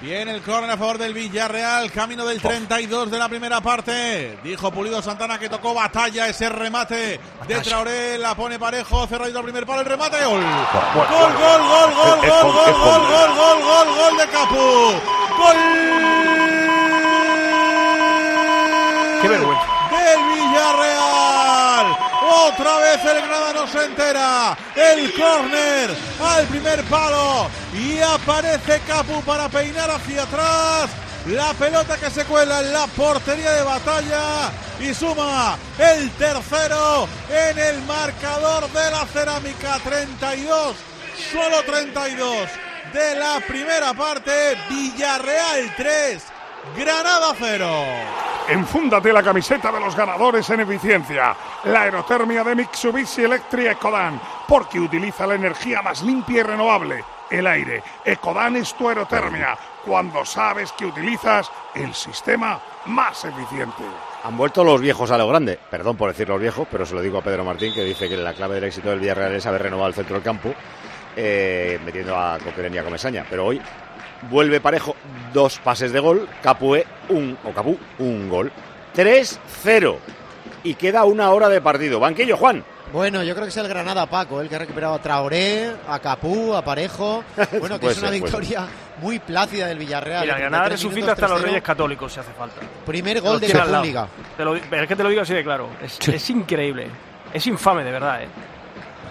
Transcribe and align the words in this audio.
Viene 0.00 0.30
el 0.30 0.42
córner 0.42 0.70
a 0.70 0.76
favor 0.76 0.96
del 0.96 1.12
Villarreal, 1.12 1.90
camino 1.90 2.24
del 2.24 2.40
32 2.40 3.10
de 3.10 3.18
la 3.18 3.28
primera 3.28 3.60
parte. 3.60 4.38
Dijo 4.44 4.70
Pulido 4.70 5.02
Santana 5.02 5.40
que 5.40 5.48
tocó 5.48 5.74
batalla 5.74 6.28
ese 6.28 6.48
remate 6.48 7.18
de 7.48 7.60
Traoré, 7.62 8.16
la 8.16 8.36
pone 8.36 8.60
parejo, 8.60 9.08
cerradito 9.08 9.38
al 9.38 9.44
primer 9.44 9.66
palo, 9.66 9.80
el 9.80 9.86
remate, 9.86 10.24
gol. 10.24 10.40
Gol, 10.40 11.06
gol, 11.08 11.32
gol, 11.40 11.94
gol, 11.94 12.20
gol, 12.20 12.52
gol, 12.52 12.72
gol, 12.78 13.06
gol, 13.08 13.34
gol, 13.34 13.62
gol, 13.64 13.86
gol, 13.96 14.16
de 14.18 14.26
Capu. 14.28 14.56
Gol. 15.36 15.56
Qué 19.20 19.28
vergüenza. 19.28 19.66
Del 19.90 20.20
Villarreal. 20.28 21.86
Otra 22.46 22.76
vez 22.78 23.04
el 23.04 23.27
se 23.66 23.84
entera. 23.84 24.56
El 24.74 25.12
córner 25.14 25.90
al 26.20 26.46
primer 26.46 26.82
palo. 26.84 27.48
Y 27.74 27.98
aparece 27.98 28.80
Capu 28.86 29.22
para 29.22 29.48
peinar 29.48 29.90
hacia 29.90 30.22
atrás. 30.22 30.90
La 31.26 31.52
pelota 31.54 31.96
que 31.96 32.10
se 32.10 32.24
cuela 32.24 32.60
en 32.60 32.72
la 32.72 32.86
portería 32.86 33.52
de 33.52 33.62
batalla. 33.62 34.50
Y 34.80 34.94
suma 34.94 35.58
el 35.78 36.10
tercero 36.12 37.08
en 37.28 37.58
el 37.58 37.82
marcador 37.82 38.70
de 38.70 38.90
la 38.90 39.06
cerámica. 39.06 39.78
32. 39.82 40.76
Solo 41.32 41.62
32 41.64 42.48
de 42.92 43.16
la 43.16 43.40
primera 43.46 43.92
parte. 43.94 44.56
Villarreal 44.68 45.74
3. 45.76 46.22
Granada 46.76 47.34
0. 47.38 48.37
Enfúndate 48.48 49.12
la 49.12 49.22
camiseta 49.22 49.70
de 49.70 49.78
los 49.78 49.94
ganadores 49.94 50.48
en 50.48 50.60
eficiencia. 50.60 51.36
La 51.64 51.82
aerotermia 51.82 52.42
de 52.42 52.54
Mitsubishi 52.54 53.24
Electric 53.24 53.72
Ecodan, 53.72 54.18
porque 54.48 54.80
utiliza 54.80 55.26
la 55.26 55.34
energía 55.34 55.82
más 55.82 56.02
limpia 56.02 56.40
y 56.40 56.42
renovable, 56.44 57.04
el 57.28 57.46
aire. 57.46 57.82
Ecodan 58.06 58.56
es 58.56 58.72
tu 58.72 58.88
aerotermia, 58.88 59.58
cuando 59.84 60.24
sabes 60.24 60.72
que 60.72 60.86
utilizas 60.86 61.50
el 61.74 61.92
sistema 61.92 62.58
más 62.86 63.22
eficiente. 63.26 63.84
Han 64.24 64.38
vuelto 64.38 64.64
los 64.64 64.80
viejos 64.80 65.10
a 65.10 65.18
lo 65.18 65.28
grande. 65.28 65.58
Perdón 65.70 65.98
por 65.98 66.08
decir 66.08 66.30
los 66.30 66.40
viejos, 66.40 66.66
pero 66.70 66.86
se 66.86 66.94
lo 66.94 67.02
digo 67.02 67.18
a 67.18 67.22
Pedro 67.22 67.44
Martín, 67.44 67.74
que 67.74 67.84
dice 67.84 68.08
que 68.08 68.16
la 68.16 68.32
clave 68.32 68.54
del 68.54 68.64
éxito 68.64 68.88
del 68.88 69.00
Villarreal 69.00 69.34
es 69.34 69.44
haber 69.44 69.64
renovado 69.64 69.88
el 69.88 69.94
centro 69.94 70.14
del 70.14 70.24
campo, 70.24 70.54
eh, 71.20 71.80
metiendo 71.84 72.16
a 72.16 72.38
Coquelin 72.38 72.74
y 72.74 72.78
a 72.78 72.84
Comesaña. 72.84 73.26
Pero 73.28 73.46
hoy 73.46 73.60
vuelve 74.30 74.60
parejo 74.60 74.94
dos 75.32 75.58
pases 75.58 75.90
de 75.92 75.98
gol, 75.98 76.28
Capué 76.42 76.86
un, 77.08 77.36
o 77.44 77.50
Capú 77.50 77.76
un 77.98 78.28
gol. 78.28 78.52
3-0. 78.96 79.96
Y 80.64 80.74
queda 80.74 81.04
una 81.04 81.30
hora 81.30 81.48
de 81.48 81.60
partido. 81.60 81.98
Banquillo, 82.00 82.36
Juan. 82.36 82.64
Bueno, 82.92 83.22
yo 83.22 83.34
creo 83.34 83.44
que 83.44 83.50
es 83.50 83.56
el 83.56 83.68
Granada 83.68 84.06
Paco, 84.06 84.40
el 84.40 84.48
que 84.48 84.56
ha 84.56 84.60
recuperado 84.60 84.94
a 84.94 84.98
Traoré, 84.98 85.70
a 85.88 85.98
Capú, 85.98 86.54
a 86.54 86.62
Parejo. 86.64 87.22
Bueno, 87.60 87.78
que 87.78 87.88
es 87.88 87.98
una 87.98 88.08
ser, 88.08 88.20
victoria 88.22 88.66
muy 89.02 89.18
plácida 89.18 89.66
del 89.66 89.78
Villarreal. 89.78 90.22
Mira, 90.22 90.34
En 90.34 90.40
Granada 90.40 90.64
33 90.68 90.82
resucita 90.94 91.12
hasta 91.12 91.28
los 91.28 91.40
3-0. 91.40 91.44
Reyes 91.44 91.62
Católicos 91.62 92.12
si 92.12 92.20
hace 92.20 92.32
falta. 92.32 92.56
Primer 92.86 93.20
gol 93.20 93.38
de 93.40 93.48
la. 93.48 93.82
Liga. 93.82 94.08
Te 94.36 94.44
lo 94.44 94.54
di- 94.54 94.62
es 94.70 94.88
que 94.88 94.96
te 94.96 95.02
lo 95.02 95.08
digo 95.10 95.22
así 95.22 95.34
de 95.34 95.44
claro. 95.44 95.68
Es, 95.82 95.98
es 96.08 96.30
increíble. 96.30 96.86
Es 97.32 97.46
infame, 97.46 97.84
de 97.84 97.92
verdad. 97.92 98.22
¿eh? 98.22 98.28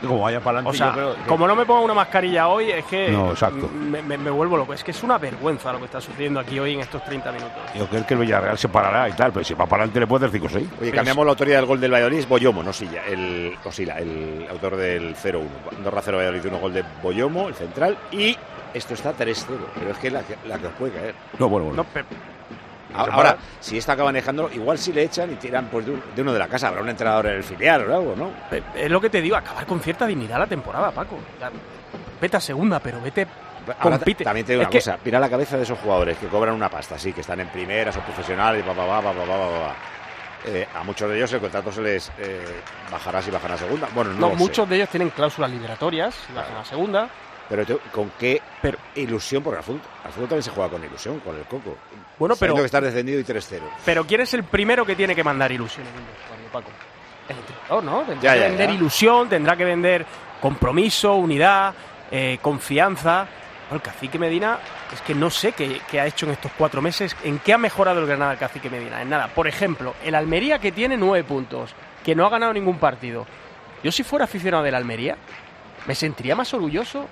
Como 0.00 0.20
vaya 0.20 0.40
para 0.40 0.58
adelante, 0.58 0.70
O 0.76 0.78
sea, 0.78 0.86
yo 0.88 0.92
creo 0.94 1.14
que- 1.16 1.22
como 1.28 1.46
no 1.46 1.54
me 1.56 1.64
ponga 1.66 1.80
una 1.80 1.94
mascarilla 1.94 2.48
hoy, 2.48 2.70
es 2.70 2.84
que 2.86 3.08
No, 3.10 3.30
exacto. 3.30 3.68
me, 3.72 4.02
me- 4.02 4.18
me 4.18 4.30
vuelvo 4.30 4.56
loco. 4.56 4.72
Es 4.74 4.82
que 4.84 4.90
es 4.90 5.02
una 5.02 5.18
vergüenza 5.18 5.72
lo 5.72 5.78
que 5.78 5.84
está 5.86 6.00
sucediendo 6.00 6.40
aquí 6.40 6.58
hoy 6.58 6.74
en 6.74 6.80
estos 6.80 7.04
30 7.04 7.30
minutos. 7.32 7.56
Yo 7.74 7.86
creo 7.86 8.06
que 8.06 8.14
el 8.14 8.20
Villarreal 8.20 8.58
se 8.58 8.68
parará 8.68 9.08
y 9.08 9.12
tal, 9.12 9.32
pero 9.32 9.44
si 9.44 9.54
va 9.54 9.66
para 9.66 9.82
adelante 9.84 10.00
le 10.00 10.06
puede 10.06 10.26
hacer 10.26 10.40
5-6. 10.40 10.68
Oye, 10.80 10.92
cambiamos 10.92 11.24
la 11.24 11.30
autoría 11.32 11.56
del 11.56 11.66
gol 11.66 11.80
del 11.80 11.92
Valladolid, 11.92 12.18
es 12.18 12.28
Boyomo, 12.28 12.62
no 12.62 12.72
Silla, 12.72 13.02
el, 13.06 13.56
el 13.98 14.46
autor 14.50 14.76
del 14.76 15.14
0-1. 15.16 15.46
Andorra 15.76 16.00
0 16.02 16.18
Valladolid, 16.18 16.46
un 16.46 16.60
gol 16.60 16.72
de 16.74 16.84
Boyomo, 17.02 17.48
el 17.48 17.54
central, 17.54 17.96
y 18.12 18.36
esto 18.74 18.94
está 18.94 19.12
3-0, 19.14 19.58
pero 19.78 19.90
es 19.92 19.98
que 19.98 20.10
la, 20.10 20.22
que- 20.22 20.36
la 20.46 20.58
que 20.58 20.66
os 20.66 20.72
puede 20.74 20.92
caer. 20.92 21.14
No, 21.38 21.48
bueno, 21.48 21.66
bueno. 21.68 21.82
No, 21.82 21.88
Ahora, 22.94 23.36
si 23.60 23.78
está 23.78 23.92
acá 23.92 24.04
manejando, 24.04 24.50
igual 24.52 24.78
si 24.78 24.92
le 24.92 25.02
echan 25.02 25.32
y 25.32 25.36
tiran 25.36 25.66
pues, 25.66 25.86
de 25.86 26.22
uno 26.22 26.32
de 26.32 26.38
la 26.38 26.48
casa. 26.48 26.68
Habrá 26.68 26.82
un 26.82 26.88
entrenador 26.88 27.26
en 27.26 27.36
el 27.36 27.44
filial 27.44 27.88
o 27.88 27.96
algo, 27.96 28.16
¿no? 28.16 28.30
Eh, 28.50 28.62
es 28.76 28.90
lo 28.90 29.00
que 29.00 29.10
te 29.10 29.20
digo, 29.20 29.36
acabar 29.36 29.66
con 29.66 29.80
cierta 29.80 30.06
dignidad 30.06 30.38
la 30.38 30.46
temporada, 30.46 30.90
Paco. 30.90 31.18
Vete 32.20 32.36
a 32.36 32.40
segunda, 32.40 32.80
pero 32.80 33.00
vete 33.00 33.26
Ahora, 33.80 33.98
también 33.98 34.46
te 34.46 34.52
digo 34.52 34.62
una 34.62 34.70
cosa, 34.70 34.98
mira 35.04 35.18
la 35.18 35.28
cabeza 35.28 35.56
de 35.56 35.64
esos 35.64 35.78
jugadores 35.80 36.16
que 36.18 36.28
cobran 36.28 36.54
una 36.54 36.68
pasta, 36.68 36.96
sí, 36.96 37.12
que 37.12 37.22
están 37.22 37.40
en 37.40 37.48
primera, 37.48 37.90
son 37.90 38.02
profesionales, 38.02 38.64
va, 38.66 38.72
va, 38.72 38.86
va, 38.86 39.00
va, 39.00 39.12
va, 39.12 39.36
va, 39.36 39.74
eh, 40.44 40.68
a 40.72 40.84
muchos 40.84 41.10
de 41.10 41.16
ellos 41.16 41.32
el 41.32 41.40
contrato 41.40 41.72
se 41.72 41.82
les 41.82 42.12
eh, 42.18 42.60
bajará 42.90 43.20
si 43.20 43.30
bajan 43.30 43.52
a 43.52 43.58
segunda. 43.58 43.88
Bueno, 43.92 44.12
no, 44.12 44.30
no 44.30 44.34
muchos 44.36 44.68
de 44.68 44.76
ellos 44.76 44.88
tienen 44.88 45.10
cláusulas 45.10 45.50
liberatorias, 45.50 46.14
si 46.14 46.32
bajan 46.32 46.56
a 46.56 46.64
segunda. 46.64 47.08
Pero 47.48 47.64
te- 47.64 47.78
con 47.92 48.10
qué 48.18 48.42
Pero- 48.60 48.78
ilusión, 48.96 49.42
porque 49.42 49.58
al 49.58 49.64
fútbol, 49.64 49.80
al 50.04 50.10
fútbol 50.12 50.28
también 50.28 50.42
se 50.42 50.50
juega 50.50 50.70
con 50.70 50.84
ilusión, 50.84 51.20
con 51.20 51.36
el 51.36 51.44
coco. 51.44 51.76
Bueno, 52.18 52.34
pero- 52.38 52.54
que 52.54 52.64
estás 52.64 52.82
descendido 52.82 53.20
y 53.20 53.24
3-0. 53.24 53.64
Pero 53.84 54.04
¿quién 54.04 54.20
es 54.22 54.34
el 54.34 54.42
primero 54.44 54.84
que 54.84 54.96
tiene 54.96 55.14
que 55.14 55.22
mandar 55.22 55.52
ilusión 55.52 55.86
en 55.86 56.50
Paco? 56.50 56.70
El 57.28 57.36
entrenador, 57.36 57.84
¿no? 57.84 57.98
Tendrá 58.02 58.22
Ya, 58.22 58.32
que 58.34 58.40
ya, 58.40 58.48
vender 58.48 58.68
ya. 58.70 58.74
ilusión, 58.74 59.28
tendrá 59.28 59.56
que 59.56 59.64
vender 59.64 60.06
compromiso, 60.40 61.14
unidad, 61.14 61.74
eh, 62.10 62.38
confianza. 62.42 63.26
Bueno, 63.68 63.76
el 63.76 63.82
cacique 63.82 64.18
Medina 64.18 64.58
es 64.92 65.00
que 65.02 65.14
no 65.14 65.28
sé 65.28 65.52
qué, 65.52 65.80
qué 65.90 66.00
ha 66.00 66.06
hecho 66.06 66.26
en 66.26 66.32
estos 66.32 66.52
cuatro 66.56 66.80
meses, 66.80 67.16
en 67.24 67.38
qué 67.40 67.52
ha 67.52 67.58
mejorado 67.58 67.98
el 68.00 68.06
Granada 68.06 68.32
el 68.32 68.38
cacique 68.38 68.70
Medina. 68.70 69.02
En 69.02 69.08
nada. 69.10 69.26
Por 69.28 69.48
ejemplo, 69.48 69.94
el 70.04 70.14
Almería 70.14 70.58
que 70.60 70.70
tiene 70.70 70.96
nueve 70.96 71.24
puntos, 71.24 71.74
que 72.04 72.14
no 72.14 72.24
ha 72.26 72.28
ganado 72.30 72.52
ningún 72.52 72.78
partido. 72.78 73.26
Yo 73.82 73.90
si 73.90 74.04
fuera 74.04 74.24
aficionado 74.26 74.62
del 74.62 74.74
Almería, 74.76 75.16
me 75.86 75.94
sentiría 75.94 76.34
más 76.36 76.52
orgulloso 76.54 77.06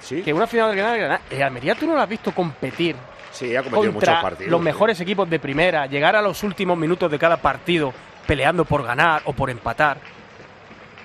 Sí, 0.00 0.22
que 0.22 0.32
una 0.32 0.44
aficionado 0.44 0.70
del 0.72 0.78
Granada. 0.80 1.20
El 1.30 1.42
Almería 1.42 1.74
tú 1.74 1.86
no 1.86 1.94
lo 1.94 2.00
has 2.00 2.08
visto 2.08 2.32
competir 2.32 2.96
sí, 3.30 3.54
ha 3.54 3.62
cometido 3.62 3.92
muchos 3.92 3.94
contra 4.08 4.22
partidos. 4.22 4.50
los 4.50 4.60
mejores 4.60 4.98
equipos 5.00 5.28
de 5.28 5.38
primera, 5.38 5.86
llegar 5.86 6.16
a 6.16 6.22
los 6.22 6.42
últimos 6.42 6.78
minutos 6.78 7.10
de 7.10 7.18
cada 7.18 7.36
partido 7.36 7.92
peleando 8.26 8.64
por 8.64 8.82
ganar 8.84 9.22
o 9.26 9.32
por 9.32 9.50
empatar. 9.50 9.98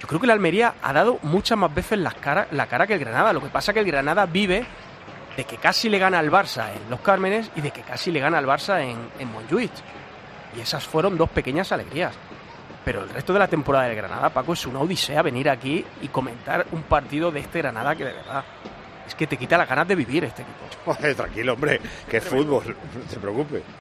Yo 0.02 0.08
creo 0.08 0.20
que 0.22 0.28
la 0.28 0.34
Almería 0.34 0.76
ha 0.81 0.94
dado 0.94 1.20
muchas 1.24 1.58
más 1.58 1.74
veces 1.74 1.98
las 2.00 2.14
cara- 2.16 2.48
la 2.52 2.68
cara 2.68 2.86
que 2.88 2.94
el 2.94 3.00
Granada. 3.00 3.31
Lo 3.34 3.42
que 3.42 3.48
pasa 3.48 3.72
es 3.72 3.74
que 3.74 3.80
el 3.80 3.86
Granada 3.88 4.25
vive 4.25 4.66
de 5.38 5.44
que 5.46 5.58
casi 5.58 5.90
le 5.90 5.98
gana 5.98 6.20
al 6.20 6.30
Barça 6.30 6.70
en 6.74 6.90
Los 6.90 7.00
Cármenes 7.02 7.50
y 7.56 7.62
de 7.62 7.72
que 7.72 7.81
casi 7.81 8.12
le 8.12 8.20
gana 8.20 8.38
al 8.38 8.46
Barça 8.46 8.81
en, 8.81 8.98
en 9.20 9.31
Montjuic. 9.31 9.72
Y 10.58 10.60
esas 10.62 10.84
fueron 10.86 11.18
dos 11.18 11.30
pequeñas 11.30 11.72
alegrías. 11.72 12.14
Pero 12.86 13.04
el 13.04 13.10
resto 13.10 13.34
de 13.34 13.40
la 13.40 13.48
temporada 13.48 13.86
del 13.86 13.96
Granada, 13.96 14.30
Paco, 14.30 14.54
es 14.54 14.66
una 14.66 14.80
odisea 14.80 15.22
venir 15.22 15.50
aquí 15.50 15.86
y 16.02 16.08
comentar 16.10 16.66
un 16.72 16.84
partido 16.84 17.32
de 17.32 17.40
este 17.40 17.60
Granada 17.60 17.96
que 17.96 18.06
de 18.06 18.14
verdad 18.14 18.44
es 19.08 19.16
que 19.16 19.28
te 19.28 19.38
quita 19.38 19.58
las 19.58 19.68
ganas 19.68 19.88
de 19.88 19.96
vivir 19.96 20.24
este 20.24 20.42
equipo. 20.42 20.66
Joder, 20.94 21.16
tranquilo, 21.16 21.54
hombre, 21.54 21.80
que 22.10 22.18
es 22.18 22.24
fútbol, 22.24 22.76
no 22.96 23.02
te 23.10 23.20
preocupes. 23.20 23.64